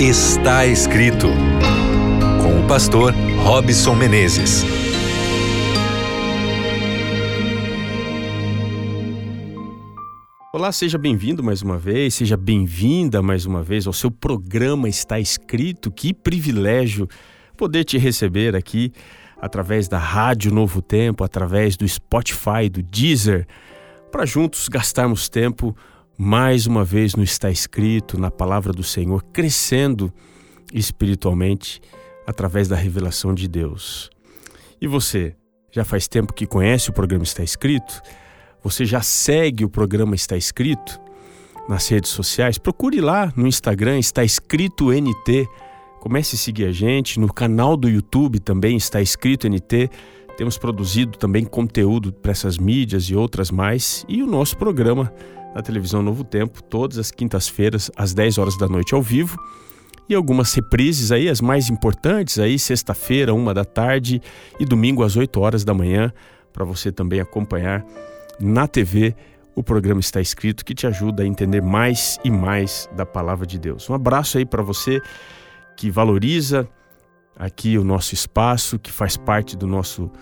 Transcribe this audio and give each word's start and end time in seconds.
Está 0.00 0.64
escrito 0.64 1.26
com 2.40 2.64
o 2.64 2.68
pastor 2.68 3.12
Robson 3.42 3.96
Menezes. 3.96 4.62
Olá, 10.52 10.70
seja 10.70 10.96
bem-vindo 10.96 11.42
mais 11.42 11.62
uma 11.62 11.76
vez, 11.76 12.14
seja 12.14 12.36
bem-vinda 12.36 13.20
mais 13.20 13.44
uma 13.44 13.60
vez 13.60 13.88
ao 13.88 13.92
seu 13.92 14.08
programa 14.08 14.88
Está 14.88 15.18
Escrito. 15.18 15.90
Que 15.90 16.14
privilégio 16.14 17.08
poder 17.56 17.82
te 17.82 17.98
receber 17.98 18.54
aqui 18.54 18.92
através 19.36 19.88
da 19.88 19.98
Rádio 19.98 20.52
Novo 20.52 20.80
Tempo, 20.80 21.24
através 21.24 21.76
do 21.76 21.86
Spotify, 21.88 22.68
do 22.70 22.84
Deezer, 22.84 23.48
para 24.12 24.24
juntos 24.24 24.68
gastarmos 24.68 25.28
tempo 25.28 25.76
mais 26.20 26.66
uma 26.66 26.84
vez 26.84 27.14
no 27.14 27.22
Está 27.22 27.48
Escrito, 27.48 28.18
na 28.18 28.28
palavra 28.28 28.72
do 28.72 28.82
Senhor, 28.82 29.22
crescendo 29.32 30.12
espiritualmente 30.74 31.80
através 32.26 32.66
da 32.66 32.74
revelação 32.74 33.32
de 33.32 33.46
Deus. 33.46 34.10
E 34.80 34.88
você, 34.88 35.36
já 35.70 35.84
faz 35.84 36.08
tempo 36.08 36.32
que 36.32 36.44
conhece 36.44 36.90
o 36.90 36.92
programa 36.92 37.22
Está 37.22 37.44
Escrito? 37.44 38.02
Você 38.64 38.84
já 38.84 39.00
segue 39.00 39.64
o 39.64 39.70
programa 39.70 40.16
Está 40.16 40.36
Escrito 40.36 41.00
nas 41.68 41.86
redes 41.86 42.10
sociais? 42.10 42.58
Procure 42.58 43.00
lá 43.00 43.32
no 43.36 43.46
Instagram, 43.46 44.00
Está 44.00 44.24
Escrito 44.24 44.90
NT. 44.90 45.46
Comece 46.00 46.34
a 46.34 46.38
seguir 46.38 46.64
a 46.64 46.72
gente. 46.72 47.20
No 47.20 47.32
canal 47.32 47.76
do 47.76 47.88
YouTube 47.88 48.40
também 48.40 48.76
está 48.76 49.00
escrito 49.00 49.48
NT. 49.48 49.90
Temos 50.36 50.56
produzido 50.56 51.18
também 51.18 51.44
conteúdo 51.44 52.12
para 52.12 52.30
essas 52.30 52.56
mídias 52.56 53.04
e 53.04 53.16
outras 53.16 53.50
mais. 53.50 54.04
E 54.08 54.22
o 54.22 54.26
nosso 54.26 54.56
programa 54.56 55.12
na 55.54 55.62
televisão 55.62 56.02
Novo 56.02 56.24
Tempo, 56.24 56.62
todas 56.62 56.98
as 56.98 57.10
quintas-feiras, 57.10 57.90
às 57.96 58.14
10 58.14 58.38
horas 58.38 58.56
da 58.58 58.68
noite 58.68 58.94
ao 58.94 59.02
vivo. 59.02 59.38
E 60.08 60.14
algumas 60.14 60.54
reprises 60.54 61.12
aí, 61.12 61.28
as 61.28 61.40
mais 61.40 61.68
importantes 61.68 62.38
aí, 62.38 62.58
sexta-feira, 62.58 63.34
uma 63.34 63.52
da 63.52 63.64
tarde 63.64 64.22
e 64.58 64.64
domingo 64.64 65.02
às 65.02 65.16
8 65.16 65.38
horas 65.40 65.64
da 65.64 65.74
manhã, 65.74 66.12
para 66.52 66.64
você 66.64 66.90
também 66.90 67.20
acompanhar 67.20 67.84
na 68.40 68.66
TV 68.66 69.14
o 69.58 69.62
programa 69.64 69.98
está 69.98 70.20
escrito 70.20 70.64
que 70.64 70.72
te 70.72 70.86
ajuda 70.86 71.24
a 71.24 71.26
entender 71.26 71.60
mais 71.60 72.16
e 72.22 72.30
mais 72.30 72.88
da 72.94 73.04
palavra 73.04 73.44
de 73.44 73.58
Deus. 73.58 73.90
Um 73.90 73.94
abraço 73.94 74.38
aí 74.38 74.46
para 74.46 74.62
você 74.62 75.02
que 75.76 75.90
valoriza 75.90 76.68
aqui 77.36 77.76
o 77.76 77.82
nosso 77.82 78.14
espaço, 78.14 78.78
que 78.78 78.92
faz 78.92 79.16
parte 79.16 79.56
do 79.56 79.66
nosso 79.66 80.12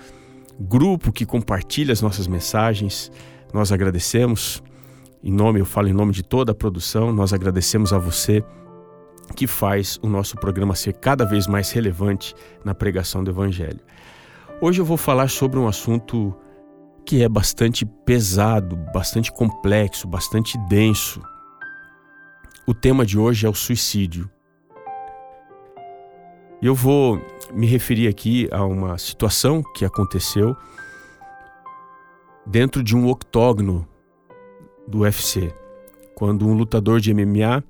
grupo, 0.59 1.13
que 1.13 1.27
compartilha 1.27 1.93
as 1.93 2.01
nossas 2.01 2.27
mensagens. 2.27 3.13
Nós 3.53 3.71
agradecemos. 3.73 4.63
Em 5.27 5.33
nome, 5.33 5.59
eu 5.59 5.67
falo 5.67 5.89
em 5.89 5.93
nome 5.93 6.13
de 6.13 6.23
toda 6.23 6.53
a 6.53 6.55
produção, 6.55 7.13
nós 7.13 7.33
agradecemos 7.33 7.93
a 7.93 7.99
você 7.99 8.45
que 9.35 9.49
faz 9.49 9.99
o 10.01 10.09
nosso 10.09 10.37
programa 10.37 10.77
ser 10.77 10.93
cada 10.93 11.25
vez 11.25 11.49
mais 11.49 11.73
relevante 11.73 12.33
na 12.65 12.77
pregação 12.77 13.25
do 13.25 13.33
Evangelho. 13.33 13.81
Hoje 14.61 14.81
eu 14.81 14.85
vou 14.85 14.97
falar 14.97 15.29
sobre 15.29 15.59
um 15.59 15.67
assunto 15.67 16.33
que 17.05 17.25
é 17.25 17.29
bastante 17.29 17.85
pesado, 17.85 18.77
bastante 18.95 19.33
complexo, 19.33 20.07
bastante 20.07 20.57
denso. 20.69 21.21
O 22.65 22.73
tema 22.73 23.05
de 23.05 23.19
hoje 23.19 23.47
é 23.47 23.51
o 23.51 23.55
suicídio. 23.55 24.31
Eu 26.63 26.73
vou 26.73 27.21
me 27.53 27.67
referir 27.67 28.07
aqui 28.07 28.49
a 28.53 28.65
uma 28.65 28.97
situação 28.97 29.61
que 29.75 29.85
aconteceu 29.85 30.57
dentro 32.47 32.81
de 32.81 32.95
um 32.97 33.09
octógono 33.09 33.89
do 34.87 35.01
UFC, 35.01 35.53
quando 36.15 36.47
um 36.47 36.55
lutador 36.55 37.01
de 37.01 37.13
MMA 37.13 37.63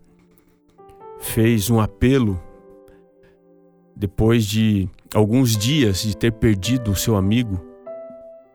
fez 1.18 1.70
um 1.70 1.80
apelo 1.80 2.40
depois 3.94 4.44
de 4.44 4.88
alguns 5.14 5.56
dias 5.56 6.02
de 6.02 6.16
ter 6.16 6.32
perdido 6.32 6.90
o 6.90 6.96
seu 6.96 7.16
amigo 7.16 7.60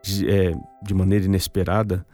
de, 0.04 0.30
é, 0.30 0.54
de 0.84 0.94
maneira 0.94 1.26
inesperada 1.26 2.06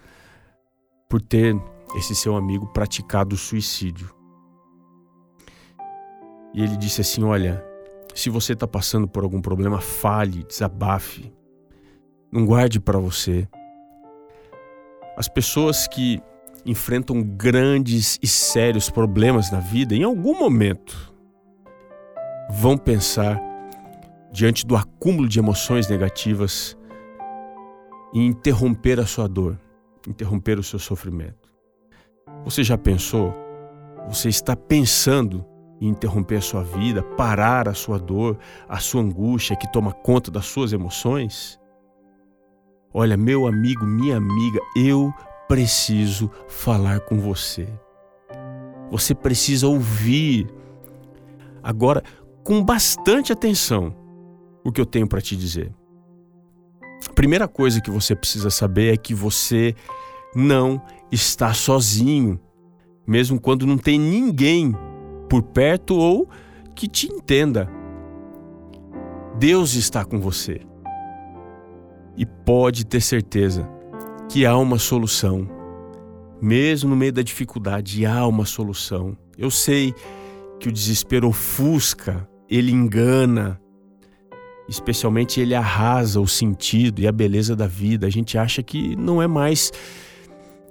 por 1.09 1.21
ter 1.21 1.55
esse 1.97 2.15
seu 2.15 2.35
amigo 2.35 2.67
praticado 2.67 3.35
suicídio. 3.35 4.13
E 6.53 6.63
ele 6.63 6.77
disse 6.77 7.01
assim: 7.01 7.23
Olha, 7.23 7.63
se 8.13 8.29
você 8.29 8.53
está 8.53 8.67
passando 8.67 9.07
por 9.07 9.23
algum 9.23 9.41
problema, 9.41 9.79
fale, 9.79 10.43
desabafe, 10.43 11.33
não 12.31 12.45
guarde 12.45 12.79
para 12.79 12.97
você. 12.97 13.47
As 15.15 15.27
pessoas 15.27 15.87
que 15.87 16.21
enfrentam 16.67 17.23
grandes 17.23 18.19
e 18.21 18.27
sérios 18.27 18.89
problemas 18.89 19.49
na 19.49 19.59
vida, 19.59 19.95
em 19.95 20.03
algum 20.03 20.37
momento, 20.37 21.13
vão 22.49 22.77
pensar, 22.77 23.41
diante 24.31 24.67
do 24.67 24.75
acúmulo 24.75 25.29
de 25.29 25.39
emoções 25.39 25.87
negativas, 25.87 26.77
em 28.13 28.27
interromper 28.27 28.99
a 28.99 29.05
sua 29.05 29.27
dor, 29.27 29.57
interromper 30.05 30.59
o 30.59 30.63
seu 30.63 30.77
sofrimento. 30.77 31.49
Você 32.43 32.63
já 32.63 32.77
pensou? 32.77 33.33
Você 34.09 34.27
está 34.27 34.55
pensando 34.55 35.45
em 35.79 35.87
interromper 35.87 36.37
a 36.37 36.41
sua 36.41 36.63
vida, 36.63 37.01
parar 37.01 37.69
a 37.69 37.73
sua 37.73 37.97
dor, 37.97 38.37
a 38.67 38.79
sua 38.79 39.01
angústia 39.01 39.55
que 39.55 39.71
toma 39.71 39.93
conta 39.93 40.29
das 40.29 40.45
suas 40.45 40.73
emoções? 40.73 41.59
Olha, 42.93 43.15
meu 43.15 43.47
amigo, 43.47 43.85
minha 43.85 44.17
amiga, 44.17 44.59
eu 44.75 45.13
preciso 45.47 46.29
falar 46.47 46.99
com 47.01 47.19
você. 47.19 47.67
Você 48.91 49.15
precisa 49.15 49.67
ouvir 49.67 50.47
agora 51.63 52.03
com 52.43 52.63
bastante 52.63 53.31
atenção 53.31 53.95
o 54.63 54.71
que 54.71 54.79
eu 54.79 54.85
tenho 54.85 55.07
para 55.07 55.21
te 55.21 55.35
dizer. 55.35 55.73
A 57.09 57.13
primeira 57.13 57.47
coisa 57.47 57.81
que 57.81 57.91
você 57.91 58.15
precisa 58.15 58.49
saber 58.49 58.93
é 58.93 58.97
que 58.97 59.13
você 59.13 59.73
não 60.35 60.81
está 61.11 61.53
sozinho, 61.53 62.39
mesmo 63.05 63.39
quando 63.39 63.65
não 63.65 63.77
tem 63.77 63.99
ninguém 63.99 64.75
por 65.29 65.41
perto 65.41 65.95
ou 65.95 66.29
que 66.75 66.87
te 66.87 67.07
entenda. 67.07 67.69
Deus 69.37 69.75
está 69.75 70.03
com 70.03 70.19
você. 70.19 70.61
E 72.15 72.25
pode 72.25 72.85
ter 72.85 73.01
certeza 73.01 73.76
que 74.29 74.45
há 74.45 74.57
uma 74.57 74.77
solução. 74.77 75.47
Mesmo 76.41 76.89
no 76.89 76.95
meio 76.95 77.13
da 77.13 77.21
dificuldade, 77.21 78.05
há 78.05 78.25
uma 78.27 78.45
solução. 78.45 79.17
Eu 79.37 79.49
sei 79.49 79.93
que 80.59 80.69
o 80.69 80.71
desespero 80.71 81.27
ofusca, 81.27 82.27
ele 82.49 82.71
engana, 82.71 83.59
especialmente 84.67 85.39
ele 85.39 85.55
arrasa 85.55 86.19
o 86.19 86.27
sentido 86.27 87.01
e 87.01 87.07
a 87.07 87.11
beleza 87.11 87.55
da 87.55 87.67
vida. 87.67 88.05
A 88.05 88.09
gente 88.09 88.37
acha 88.37 88.61
que 88.61 88.95
não 88.95 89.21
é 89.21 89.27
mais 89.27 89.71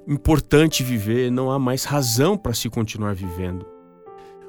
importante 0.07 0.83
viver, 0.83 1.31
não 1.31 1.51
há 1.51 1.59
mais 1.59 1.85
razão 1.85 2.37
para 2.37 2.55
se 2.55 2.69
continuar 2.69 3.15
vivendo. 3.15 3.67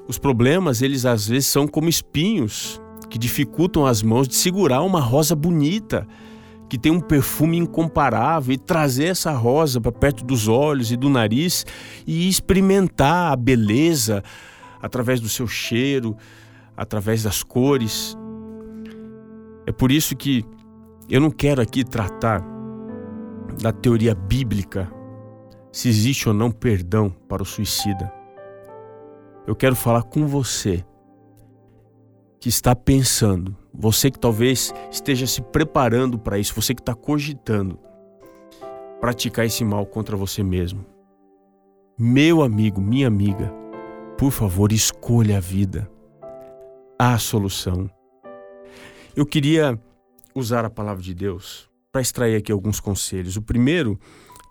Os 0.07 0.17
problemas, 0.17 0.81
eles 0.81 1.05
às 1.05 1.27
vezes 1.27 1.47
são 1.47 1.67
como 1.67 1.89
espinhos 1.89 2.81
que 3.09 3.17
dificultam 3.17 3.85
as 3.85 4.01
mãos 4.01 4.27
de 4.27 4.35
segurar 4.35 4.81
uma 4.81 4.99
rosa 4.99 5.35
bonita 5.35 6.07
que 6.69 6.77
tem 6.77 6.91
um 6.91 6.99
perfume 6.99 7.57
incomparável 7.57 8.53
e 8.53 8.57
trazer 8.57 9.05
essa 9.05 9.31
rosa 9.31 9.79
para 9.79 9.91
perto 9.91 10.25
dos 10.25 10.47
olhos 10.47 10.91
e 10.91 10.97
do 10.97 11.09
nariz 11.09 11.65
e 12.05 12.27
experimentar 12.27 13.31
a 13.31 13.35
beleza 13.35 14.23
através 14.81 15.19
do 15.19 15.29
seu 15.29 15.47
cheiro, 15.47 16.15
através 16.75 17.23
das 17.23 17.41
cores. 17.43 18.17
É 19.65 19.71
por 19.71 19.91
isso 19.91 20.15
que 20.15 20.45
eu 21.09 21.21
não 21.21 21.31
quero 21.31 21.61
aqui 21.61 21.83
tratar 21.83 22.43
da 23.61 23.71
teoria 23.71 24.13
bíblica 24.13 24.91
se 25.71 25.89
existe 25.89 26.27
ou 26.27 26.33
não 26.33 26.51
perdão 26.51 27.09
para 27.27 27.41
o 27.41 27.45
suicida. 27.45 28.11
Eu 29.45 29.55
quero 29.55 29.75
falar 29.75 30.03
com 30.03 30.27
você 30.27 30.83
que 32.39 32.49
está 32.49 32.75
pensando 32.75 33.55
você 33.73 34.09
que 34.09 34.19
talvez 34.19 34.73
esteja 34.91 35.27
se 35.27 35.41
preparando 35.41 36.17
para 36.17 36.39
isso, 36.39 36.55
você 36.55 36.73
que 36.73 36.81
está 36.81 36.95
cogitando 36.95 37.79
praticar 38.99 39.45
esse 39.45 39.63
mal 39.63 39.85
contra 39.85 40.17
você 40.17 40.41
mesmo. 40.41 40.83
Meu 41.99 42.41
amigo, 42.41 42.81
minha 42.81 43.07
amiga, 43.07 43.53
por 44.17 44.31
favor, 44.31 44.71
escolha 44.71 45.37
a 45.37 45.39
vida. 45.39 45.89
A 46.97 47.17
solução. 47.19 47.89
Eu 49.15 49.25
queria 49.25 49.79
usar 50.33 50.65
a 50.65 50.69
palavra 50.69 51.03
de 51.03 51.13
Deus 51.13 51.69
para 51.91 52.01
extrair 52.01 52.35
aqui 52.35 52.51
alguns 52.51 52.79
conselhos. 52.79 53.37
O 53.37 53.41
primeiro 53.41 53.99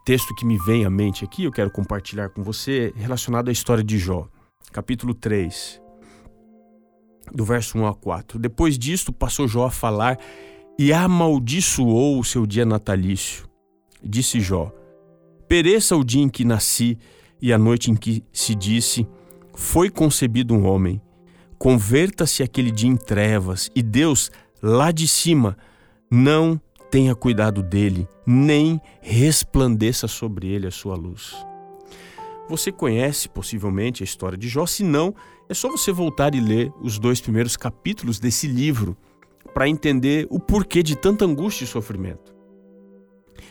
texto 0.05 0.35
que 0.37 0.47
me 0.47 0.57
vem 0.59 0.85
à 0.85 0.91
mente 0.91 1.25
aqui, 1.25 1.45
eu 1.45 1.53
quero 1.53 1.71
compartilhar 1.71 2.29
com 2.29 2.43
você, 2.43 2.93
relacionado 2.95 3.49
à 3.49 3.53
história 3.53 3.83
de 3.83 3.99
Jó, 3.99 4.29
capítulo 4.73 5.15
3, 5.15 5.81
do 7.33 7.45
verso 7.45 7.79
1 7.79 7.87
a 7.87 7.95
4. 7.95 8.39
Depois 8.39 8.79
disto, 8.79 9.13
passou 9.13 9.47
Jó 9.47 9.67
a 9.67 9.71
falar 9.71 10.19
e 10.79 10.93
amaldiçoou 10.93 12.19
o 12.19 12.25
seu 12.25 12.47
dia 12.47 12.65
natalício. 12.65 13.49
Disse 14.03 14.41
Jó: 14.41 14.73
Pereça 15.49 15.97
o 15.97 16.05
dia 16.05 16.23
em 16.23 16.29
que 16.29 16.45
nasci 16.45 16.99
e 17.41 17.53
a 17.53 17.59
noite 17.59 17.91
em 17.91 17.97
que 17.97 18.25
se 18.33 18.55
disse: 18.55 19.07
Foi 19.55 19.91
concebido 19.91 20.55
um 20.55 20.67
homem. 20.67 21.01
converta-se 21.59 22.43
aquele 22.43 22.71
dia 22.71 22.91
em 22.91 22.97
trevas 22.97 23.71
e 23.75 23.83
Deus, 23.83 24.31
lá 24.63 24.93
de 24.93 25.09
cima, 25.09 25.57
não 26.11 26.61
tenha 26.91 27.15
cuidado 27.15 27.63
dele, 27.63 28.07
nem 28.27 28.81
resplandeça 29.01 30.07
sobre 30.07 30.49
ele 30.49 30.67
a 30.67 30.71
sua 30.71 30.95
luz. 30.95 31.35
Você 32.49 32.71
conhece 32.71 33.29
possivelmente 33.29 34.03
a 34.03 34.05
história 34.05 34.39
de 34.39 34.49
Jó, 34.49 34.67
se 34.67 34.85
não, 34.85 35.15
é 35.49 35.55
só 35.55 35.69
você 35.69 35.91
voltar 35.91 36.35
e 36.35 36.41
ler 36.41 36.73
os 36.81 36.99
dois 36.99 37.21
primeiros 37.21 37.57
capítulos 37.57 38.21
desse 38.21 38.47
livro 38.47 38.97
para 39.53 39.69
entender 39.69 40.27
o 40.31 40.39
porquê 40.39 40.83
de 40.83 40.95
tanta 40.95 41.25
angústia 41.25 41.65
e 41.65 41.67
sofrimento. 41.67 42.35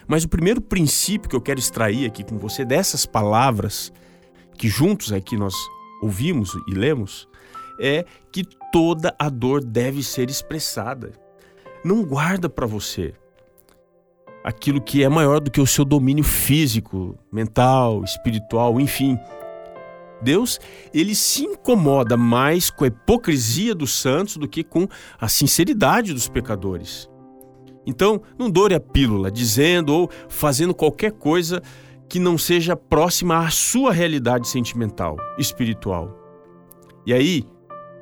Mas 0.08 0.24
o 0.24 0.30
primeiro 0.30 0.62
princípio 0.62 1.30
que 1.30 1.36
eu 1.36 1.42
quero 1.42 1.60
extrair 1.60 2.06
aqui 2.06 2.24
com 2.24 2.38
você 2.38 2.64
dessas 2.64 3.06
palavras 3.06 3.92
que 4.58 4.70
juntos 4.70 5.12
aqui 5.12 5.36
nós 5.36 5.54
ouvimos 6.02 6.54
e 6.68 6.74
lemos 6.74 7.28
é 7.80 8.06
que 8.32 8.44
toda 8.72 9.14
a 9.20 9.28
dor 9.30 9.64
deve 9.64 10.04
ser 10.04 10.30
expressada. 10.30 11.12
Não 11.84 12.04
guarda 12.04 12.48
para 12.50 12.66
você 12.66 13.14
aquilo 14.46 14.80
que 14.80 15.04
é 15.04 15.10
maior 15.10 15.40
do 15.40 15.50
que 15.50 15.60
o 15.60 15.66
seu 15.66 15.84
domínio 15.84 16.24
físico, 16.24 17.18
mental, 17.32 18.04
espiritual, 18.04 18.80
enfim. 18.80 19.18
Deus, 20.22 20.60
ele 20.94 21.16
se 21.16 21.44
incomoda 21.44 22.16
mais 22.16 22.70
com 22.70 22.84
a 22.84 22.88
hipocrisia 22.88 23.74
dos 23.74 23.92
santos 24.00 24.38
do 24.38 24.48
que 24.48 24.64
com 24.64 24.88
a 25.20 25.28
sinceridade 25.28 26.14
dos 26.14 26.30
pecadores. 26.30 27.10
Então, 27.88 28.22
não 28.38 28.48
doure 28.48 28.76
a 28.76 28.80
pílula 28.80 29.32
dizendo 29.32 29.92
ou 29.92 30.12
fazendo 30.30 30.76
qualquer 30.76 31.14
coisa 31.14 31.60
que 32.08 32.20
não 32.20 32.38
seja 32.38 32.76
próxima 32.76 33.40
à 33.40 33.50
sua 33.50 33.92
realidade 33.92 34.48
sentimental, 34.48 35.18
espiritual. 35.40 36.16
E 37.04 37.12
aí, 37.12 37.44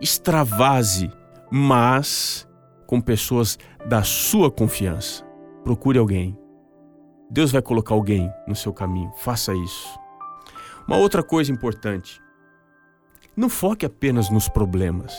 extravase, 0.01 1.10
mas 1.50 2.46
com 2.86 3.00
pessoas 3.00 3.57
da 3.88 4.04
sua 4.04 4.51
confiança. 4.51 5.33
Procure 5.63 5.98
alguém. 5.98 6.38
Deus 7.30 7.51
vai 7.51 7.62
colocar 7.62 7.95
alguém 7.95 8.31
no 8.48 8.56
seu 8.56 8.74
caminho. 8.74 9.12
Faça 9.18 9.54
isso. 9.54 10.00
Uma 10.88 10.98
outra 10.98 11.24
coisa 11.24 11.51
importante: 11.51 12.21
não 13.36 13.50
foque 13.50 13.86
apenas 13.86 14.30
nos 14.30 14.50
problemas. 14.50 15.13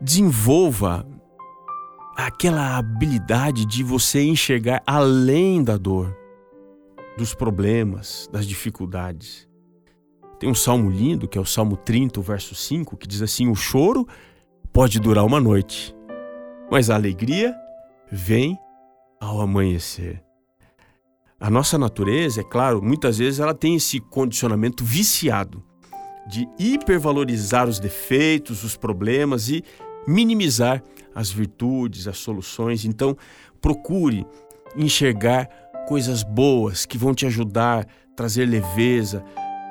Desenvolva 0.00 1.06
aquela 2.16 2.78
habilidade 2.78 3.66
de 3.66 3.82
você 3.82 4.22
enxergar 4.22 4.82
além 4.86 5.62
da 5.62 5.76
dor, 5.76 6.16
dos 7.18 7.34
problemas, 7.34 8.28
das 8.32 8.46
dificuldades. 8.46 9.46
Tem 10.38 10.48
um 10.48 10.54
salmo 10.54 10.90
lindo, 10.90 11.26
que 11.26 11.38
é 11.38 11.40
o 11.40 11.46
Salmo 11.46 11.76
30, 11.76 12.20
verso 12.20 12.54
5, 12.54 12.96
que 12.96 13.06
diz 13.06 13.20
assim: 13.20 13.48
O 13.48 13.54
choro 13.54 14.06
pode 14.72 15.00
durar 15.00 15.24
uma 15.24 15.40
noite, 15.40 15.94
mas 16.70 16.88
a 16.88 16.94
alegria 16.94 17.54
vem 18.10 18.58
ao 19.20 19.40
amanhecer. 19.40 20.22
A 21.38 21.50
nossa 21.50 21.76
natureza, 21.76 22.40
é 22.40 22.44
claro, 22.44 22.82
muitas 22.82 23.18
vezes 23.18 23.40
ela 23.40 23.54
tem 23.54 23.76
esse 23.76 24.00
condicionamento 24.00 24.84
viciado 24.84 25.62
de 26.26 26.48
hipervalorizar 26.58 27.68
os 27.68 27.78
defeitos, 27.78 28.64
os 28.64 28.76
problemas 28.76 29.48
e 29.48 29.62
minimizar 30.06 30.82
as 31.14 31.30
virtudes, 31.30 32.08
as 32.08 32.18
soluções. 32.18 32.84
Então, 32.84 33.16
procure 33.60 34.26
enxergar 34.76 35.48
coisas 35.86 36.22
boas 36.22 36.84
que 36.84 36.98
vão 36.98 37.14
te 37.14 37.26
ajudar, 37.26 37.86
trazer 38.16 38.46
leveza 38.46 39.24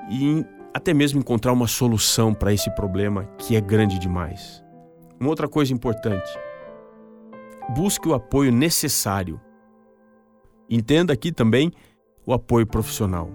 e 0.10 0.46
até 0.74 0.94
mesmo 0.94 1.20
encontrar 1.20 1.52
uma 1.52 1.68
solução 1.68 2.34
para 2.34 2.54
esse 2.54 2.70
problema 2.76 3.26
que 3.38 3.56
é 3.56 3.62
grande 3.62 3.98
demais. 3.98 4.64
Uma 5.20 5.30
outra 5.30 5.48
coisa 5.48 5.74
importante: 5.74 6.30
busque 7.70 8.08
o 8.08 8.14
apoio 8.14 8.52
necessário. 8.52 9.40
Entenda 10.70 11.14
aqui 11.14 11.32
também 11.32 11.72
o 12.26 12.34
apoio 12.34 12.66
profissional. 12.66 13.30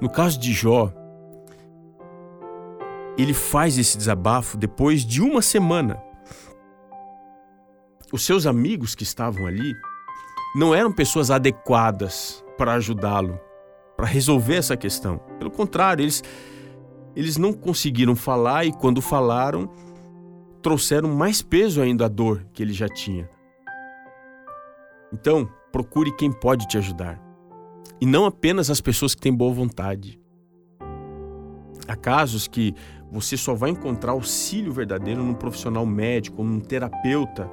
No 0.00 0.08
caso 0.08 0.38
de 0.38 0.52
Jó, 0.52 0.92
ele 3.18 3.34
faz 3.34 3.76
esse 3.76 3.98
desabafo 3.98 4.56
depois 4.56 5.04
de 5.04 5.20
uma 5.20 5.42
semana. 5.42 6.02
Os 8.12 8.24
seus 8.24 8.46
amigos 8.46 8.94
que 8.94 9.02
estavam 9.02 9.46
ali 9.46 9.74
não 10.54 10.74
eram 10.74 10.92
pessoas 10.92 11.30
adequadas 11.30 12.44
para 12.56 12.74
ajudá-lo, 12.74 13.38
para 13.96 14.06
resolver 14.06 14.56
essa 14.56 14.76
questão. 14.76 15.18
Pelo 15.38 15.50
contrário, 15.50 16.02
eles, 16.02 16.22
eles 17.14 17.36
não 17.36 17.52
conseguiram 17.52 18.16
falar 18.16 18.64
e, 18.64 18.72
quando 18.72 19.00
falaram, 19.00 19.70
trouxeram 20.62 21.14
mais 21.14 21.42
peso 21.42 21.80
ainda 21.80 22.06
à 22.06 22.08
dor 22.08 22.46
que 22.52 22.62
ele 22.62 22.72
já 22.72 22.88
tinha. 22.88 23.28
Então, 25.12 25.48
procure 25.72 26.14
quem 26.16 26.30
pode 26.30 26.66
te 26.68 26.78
ajudar. 26.78 27.20
E 28.00 28.06
não 28.06 28.24
apenas 28.24 28.70
as 28.70 28.80
pessoas 28.80 29.14
que 29.14 29.20
têm 29.20 29.34
boa 29.34 29.52
vontade. 29.52 30.20
Há 31.86 31.96
casos 31.96 32.46
que 32.46 32.74
você 33.10 33.36
só 33.36 33.54
vai 33.54 33.70
encontrar 33.70 34.12
auxílio 34.12 34.72
verdadeiro 34.72 35.22
num 35.22 35.34
profissional 35.34 35.84
médico, 35.84 36.44
num 36.44 36.60
terapeuta 36.60 37.50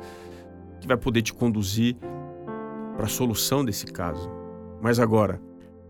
que 0.80 0.88
vai 0.88 0.98
poder 0.98 1.24
te 1.24 1.34
conduzir 1.34 1.98
para 2.96 3.06
a 3.06 3.10
solução 3.10 3.66
desse 3.66 3.88
caso. 3.88 4.30
Mas 4.82 5.00
agora, 5.00 5.42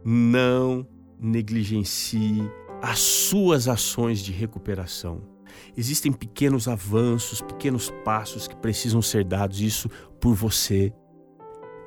não 0.03 0.87
negligencie 1.19 2.49
as 2.81 2.99
suas 2.99 3.67
ações 3.67 4.19
de 4.19 4.31
recuperação. 4.31 5.36
Existem 5.75 6.11
pequenos 6.11 6.67
avanços, 6.67 7.41
pequenos 7.41 7.89
passos 8.03 8.47
que 8.47 8.55
precisam 8.55 9.01
ser 9.01 9.23
dados, 9.23 9.61
isso 9.61 9.89
por 10.19 10.33
você. 10.33 10.93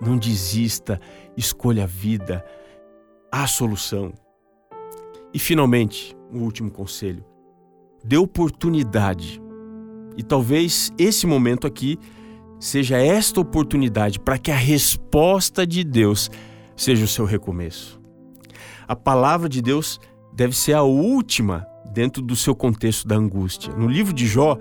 Não 0.01 0.17
desista, 0.17 1.01
escolha 1.37 1.85
a 1.85 1.87
vida, 1.87 2.45
a 3.31 3.47
solução. 3.47 4.13
E 5.33 5.39
finalmente, 5.39 6.17
o 6.33 6.39
um 6.39 6.43
último 6.43 6.71
conselho: 6.71 7.25
dê 8.05 8.17
oportunidade. 8.17 9.41
E 10.17 10.23
talvez 10.23 10.93
esse 10.99 11.27
momento 11.27 11.67
aqui 11.67 11.99
seja 12.59 12.99
esta 12.99 13.41
oportunidade 13.41 14.21
para 14.21 14.39
que 14.39 14.51
a 14.51 14.57
resposta 14.57 15.67
de 15.67 15.83
Deus 15.83 16.31
seja 16.77 17.05
o 17.05 17.09
seu 17.09 17.25
recomeço. 17.25 18.01
A 18.87 18.97
palavra 18.97 19.49
de 19.49 19.63
Deus 19.63 20.01
deve 20.33 20.57
ser 20.57 20.75
a 20.75 20.83
última 20.83 21.67
dentro 21.93 22.23
do 22.23 22.37
seu 22.37 22.55
contexto 22.55 23.07
da 23.07 23.17
angústia. 23.17 23.75
No 23.75 23.89
livro 23.89 24.13
de 24.13 24.27
Jó, 24.27 24.57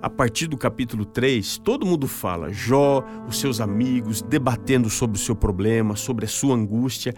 a 0.00 0.10
partir 0.10 0.46
do 0.48 0.56
capítulo 0.56 1.04
3, 1.04 1.58
todo 1.58 1.86
mundo 1.86 2.08
fala, 2.08 2.52
Jó, 2.52 3.04
os 3.28 3.38
seus 3.38 3.60
amigos, 3.60 4.22
debatendo 4.22 4.90
sobre 4.90 5.16
o 5.16 5.20
seu 5.20 5.36
problema, 5.36 5.94
sobre 5.94 6.24
a 6.24 6.28
sua 6.28 6.54
angústia, 6.54 7.14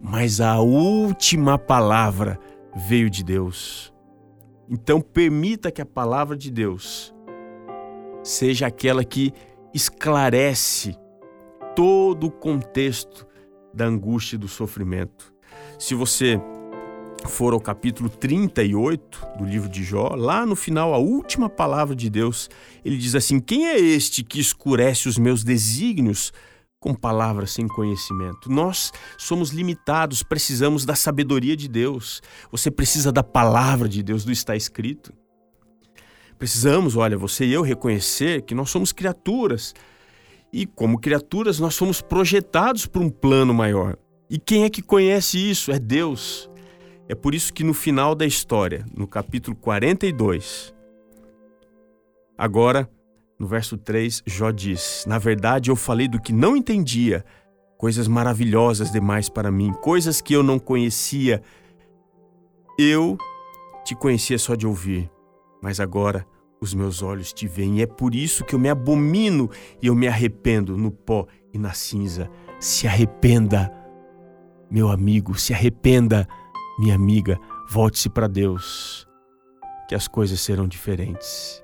mas 0.00 0.40
a 0.40 0.60
última 0.60 1.58
palavra 1.58 2.38
veio 2.88 3.10
de 3.10 3.24
Deus. 3.24 3.92
Então, 4.68 5.00
permita 5.00 5.70
que 5.70 5.82
a 5.82 5.86
palavra 5.86 6.36
de 6.36 6.50
Deus 6.50 7.12
seja 8.22 8.66
aquela 8.66 9.04
que 9.04 9.32
esclarece 9.74 10.96
todo 11.74 12.28
o 12.28 12.30
contexto 12.30 13.26
da 13.74 13.86
angústia 13.86 14.36
e 14.36 14.38
do 14.38 14.48
sofrimento. 14.48 15.32
Se 15.78 15.94
você 15.94 16.40
for 17.28 17.52
ao 17.52 17.60
capítulo 17.60 18.08
38 18.08 19.26
do 19.38 19.44
livro 19.44 19.68
de 19.68 19.82
Jó, 19.82 20.14
lá 20.16 20.44
no 20.44 20.56
final, 20.56 20.94
a 20.94 20.98
última 20.98 21.48
palavra 21.48 21.94
de 21.94 22.08
Deus, 22.10 22.48
ele 22.84 22.96
diz 22.96 23.14
assim: 23.14 23.40
Quem 23.40 23.68
é 23.68 23.78
este 23.78 24.22
que 24.22 24.40
escurece 24.40 25.08
os 25.08 25.18
meus 25.18 25.44
desígnios 25.44 26.32
com 26.80 26.94
palavras 26.94 27.52
sem 27.52 27.66
conhecimento? 27.68 28.50
Nós 28.50 28.92
somos 29.16 29.50
limitados, 29.50 30.22
precisamos 30.22 30.84
da 30.84 30.94
sabedoria 30.94 31.56
de 31.56 31.68
Deus. 31.68 32.20
Você 32.50 32.70
precisa 32.70 33.12
da 33.12 33.22
palavra 33.22 33.88
de 33.88 34.02
Deus, 34.02 34.24
do 34.24 34.32
está 34.32 34.56
escrito. 34.56 35.12
Precisamos, 36.38 36.96
olha, 36.96 37.16
você 37.16 37.44
e 37.44 37.52
eu 37.52 37.62
reconhecer 37.62 38.42
que 38.42 38.54
nós 38.54 38.68
somos 38.68 38.92
criaturas. 38.92 39.74
E 40.52 40.66
como 40.66 40.98
criaturas, 40.98 41.58
nós 41.58 41.74
somos 41.74 42.02
projetados 42.02 42.84
para 42.84 43.00
um 43.00 43.08
plano 43.08 43.54
maior. 43.54 43.96
E 44.28 44.38
quem 44.38 44.64
é 44.64 44.70
que 44.70 44.82
conhece 44.82 45.38
isso? 45.38 45.70
É 45.70 45.78
Deus. 45.78 46.50
É 47.12 47.14
por 47.14 47.34
isso 47.34 47.52
que 47.52 47.62
no 47.62 47.74
final 47.74 48.14
da 48.14 48.24
história, 48.24 48.86
no 48.96 49.06
capítulo 49.06 49.54
42, 49.54 50.72
agora, 52.38 52.88
no 53.38 53.46
verso 53.46 53.76
3, 53.76 54.22
Jó 54.24 54.50
diz: 54.50 55.04
Na 55.06 55.18
verdade, 55.18 55.70
eu 55.70 55.76
falei 55.76 56.08
do 56.08 56.18
que 56.18 56.32
não 56.32 56.56
entendia, 56.56 57.22
coisas 57.76 58.08
maravilhosas 58.08 58.90
demais 58.90 59.28
para 59.28 59.50
mim, 59.50 59.74
coisas 59.74 60.22
que 60.22 60.32
eu 60.32 60.42
não 60.42 60.58
conhecia. 60.58 61.42
Eu 62.78 63.18
te 63.84 63.94
conhecia 63.94 64.38
só 64.38 64.54
de 64.54 64.66
ouvir, 64.66 65.10
mas 65.62 65.80
agora 65.80 66.26
os 66.62 66.72
meus 66.72 67.02
olhos 67.02 67.30
te 67.30 67.46
veem. 67.46 67.80
E 67.80 67.82
é 67.82 67.86
por 67.86 68.14
isso 68.14 68.42
que 68.42 68.54
eu 68.54 68.58
me 68.58 68.70
abomino 68.70 69.50
e 69.82 69.88
eu 69.88 69.94
me 69.94 70.08
arrependo 70.08 70.78
no 70.78 70.90
pó 70.90 71.26
e 71.52 71.58
na 71.58 71.74
cinza. 71.74 72.30
Se 72.58 72.86
arrependa, 72.86 73.70
meu 74.70 74.88
amigo, 74.88 75.38
se 75.38 75.52
arrependa 75.52 76.26
minha 76.82 76.96
amiga, 76.96 77.38
volte-se 77.68 78.10
para 78.10 78.26
Deus. 78.26 79.06
que 79.88 79.94
as 79.94 80.08
coisas 80.08 80.40
serão 80.40 80.66
diferentes. 80.66 81.62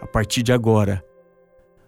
A 0.00 0.06
partir 0.06 0.42
de 0.42 0.52
agora, 0.52 1.04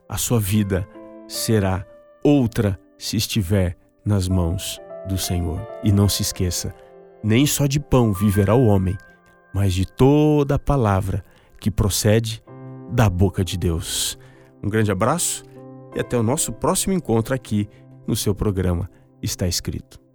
a 0.09 0.17
sua 0.17 0.39
vida 0.39 0.89
será 1.27 1.85
outra 2.23 2.79
se 2.97 3.17
estiver 3.17 3.77
nas 4.05 4.29
mãos 4.29 4.81
do 5.09 5.19
Senhor. 5.19 5.61
E 5.83 5.91
não 5.91 6.09
se 6.09 6.23
esqueça, 6.23 6.73
nem 7.23 7.47
só 7.47 7.67
de 7.67 7.81
pão 7.81 8.13
viverá 8.13 8.55
o 8.55 8.67
homem, 8.67 8.97
mas 9.53 9.75
de 9.75 9.85
toda 9.85 10.55
a 10.55 10.59
palavra 10.59 11.25
que 11.59 11.71
procede 11.71 12.43
da 12.93 13.11
boca 13.11 13.45
de 13.45 13.59
Deus. 13.59 14.17
Um 14.63 14.69
grande 14.69 14.93
abraço 14.93 15.43
e 15.97 16.01
até 16.01 16.17
o 16.17 16.23
nosso 16.23 16.53
próximo 16.53 16.95
encontro 16.95 17.35
aqui 17.35 17.69
no 18.07 18.15
seu 18.15 18.35
programa 18.35 18.89
Está 19.21 19.49
Escrito. 19.49 20.08